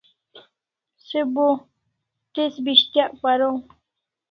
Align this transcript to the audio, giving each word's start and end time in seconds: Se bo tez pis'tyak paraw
Se 1.07 1.19
bo 1.33 1.49
tez 2.33 2.53
pis'tyak 2.65 3.11
paraw 3.21 3.55